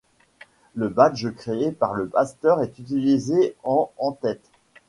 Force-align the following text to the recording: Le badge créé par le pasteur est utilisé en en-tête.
Le 0.73 0.89
badge 0.89 1.29
créé 1.35 1.71
par 1.71 1.93
le 1.93 2.07
pasteur 2.07 2.59
est 2.63 2.79
utilisé 2.79 3.55
en 3.63 3.91
en-tête. 3.99 4.49